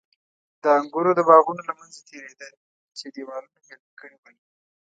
[0.61, 2.47] د انګورو د باغونو له منځه تېرېده
[2.97, 4.35] چې دېوالونو بېل کړي ول.